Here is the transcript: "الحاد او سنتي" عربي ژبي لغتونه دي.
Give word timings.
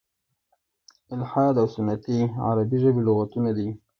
"الحاد 1.15 1.55
او 1.61 1.67
سنتي" 1.75 2.19
عربي 2.45 2.77
ژبي 2.83 3.01
لغتونه 3.07 3.49
دي. 3.57 3.67